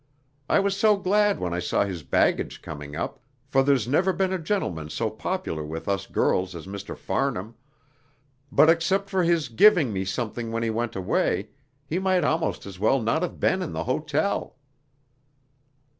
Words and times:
I 0.49 0.59
was 0.59 0.75
so 0.75 0.97
glad 0.97 1.39
when 1.39 1.53
I 1.53 1.59
saw 1.59 1.85
his 1.85 2.01
baggage 2.01 2.63
coming 2.63 2.95
up, 2.95 3.19
for 3.45 3.61
there's 3.61 3.87
never 3.87 4.11
been 4.11 4.33
a 4.33 4.39
gentleman 4.39 4.89
so 4.89 5.11
popular 5.11 5.63
with 5.63 5.87
us 5.87 6.07
girls 6.07 6.55
as 6.55 6.65
Mr. 6.65 6.97
Farnham; 6.97 7.53
but 8.51 8.67
except 8.67 9.11
for 9.11 9.21
his 9.23 9.47
giving 9.47 9.93
me 9.93 10.03
something 10.03 10.51
when 10.51 10.63
he 10.63 10.71
went 10.71 10.95
away, 10.95 11.49
he 11.85 11.99
might 11.99 12.23
almost 12.23 12.65
as 12.65 12.79
well 12.79 12.99
not 12.99 13.21
have 13.21 13.39
been 13.39 13.61
in 13.61 13.73
the 13.73 13.83
hotel." 13.83 14.55